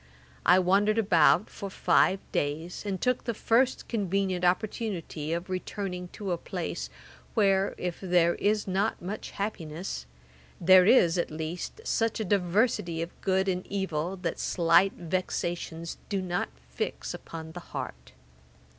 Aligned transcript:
I 0.47 0.57
wandered 0.57 0.97
about 0.97 1.47
for 1.47 1.69
five 1.69 2.17
days, 2.31 2.81
and 2.87 2.99
took 2.99 3.23
the 3.25 3.35
first 3.35 3.87
convenient 3.87 4.43
opportunity 4.43 5.31
of 5.31 5.47
returning 5.47 6.07
to 6.13 6.31
a 6.31 6.39
place, 6.39 6.89
where, 7.35 7.75
if 7.77 7.99
there 8.01 8.33
is 8.33 8.67
not 8.67 8.99
much 8.99 9.29
happiness, 9.29 10.07
there 10.59 10.87
is, 10.87 11.19
at 11.19 11.29
least, 11.29 11.81
such 11.83 12.19
a 12.19 12.25
diversity 12.25 13.03
of 13.03 13.21
good 13.21 13.47
and 13.47 13.63
evil, 13.67 14.17
that 14.17 14.39
slight 14.39 14.93
vexations 14.93 15.99
do 16.09 16.19
not 16.19 16.49
fix 16.67 17.13
upon 17.13 17.51
the 17.51 17.59
heart. 17.59 18.13